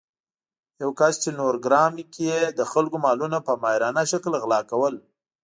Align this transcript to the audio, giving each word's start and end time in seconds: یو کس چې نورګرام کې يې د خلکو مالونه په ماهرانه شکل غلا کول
یو 0.81 0.89
کس 0.99 1.13
چې 1.23 1.29
نورګرام 1.39 1.93
کې 2.13 2.23
يې 2.29 2.41
د 2.59 2.61
خلکو 2.71 2.97
مالونه 3.05 3.37
په 3.47 3.53
ماهرانه 3.63 4.03
شکل 4.11 4.33
غلا 4.41 4.61
کول 4.71 4.95